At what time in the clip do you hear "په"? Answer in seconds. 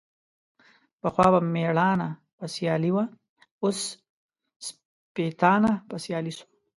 2.37-2.45, 5.89-5.95